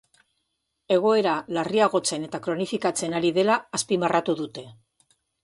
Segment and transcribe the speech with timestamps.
[0.95, 4.67] Egoera larriagotzen eta kronifikatzen ari dela azpimarratu dute.